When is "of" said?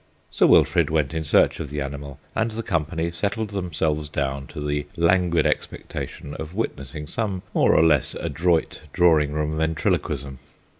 1.59-1.69, 6.39-6.55